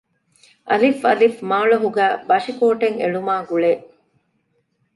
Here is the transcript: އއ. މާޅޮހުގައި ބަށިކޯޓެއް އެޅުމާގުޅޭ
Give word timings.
އއ. 0.67 0.81
މާޅޮހުގައި 1.49 2.15
ބަށިކޯޓެއް 2.27 2.99
އެޅުމާގުޅޭ 3.01 3.71